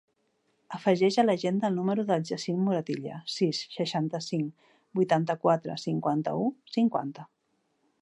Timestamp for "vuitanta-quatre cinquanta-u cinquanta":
5.01-7.33